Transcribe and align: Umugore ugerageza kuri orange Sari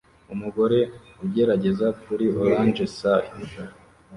Umugore 0.33 0.79
ugerageza 1.25 1.87
kuri 2.01 2.25
orange 2.41 2.83
Sari 2.97 3.29